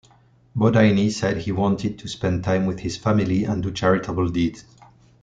Bodine 0.55 1.11
said 1.11 1.37
he 1.37 1.51
wanted 1.51 1.99
to 1.99 2.07
spend 2.07 2.43
time 2.43 2.65
with 2.65 2.79
his 2.79 2.97
family 2.97 3.43
and 3.43 3.61
do 3.61 3.71
charitable 3.71 4.29
deeds. 4.29 4.65